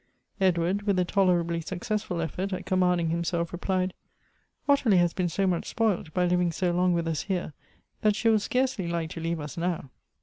Edward, 0.39 0.81
with 0.87 0.97
a 0.97 1.05
tolerably 1.05 1.61
successful 1.61 2.21
effort 2.21 2.51
at 2.53 2.65
command 2.65 2.99
ing 3.01 3.09
himself, 3.11 3.53
replied," 3.53 3.93
Ottilie 4.67 4.97
has 4.97 5.13
been 5.13 5.29
so 5.29 5.45
much 5.45 5.67
spoilt, 5.67 6.11
by 6.11 6.25
living 6.25 6.51
so 6.51 6.71
long 6.71 6.93
with 6.93 7.07
us 7.07 7.21
here, 7.25 7.53
that 8.01 8.15
she 8.15 8.27
will 8.27 8.39
scarcely 8.39 8.87
like 8.87 9.11
to 9.11 9.21
leave 9.21 9.39
us 9.39 9.57
now." 9.57 9.91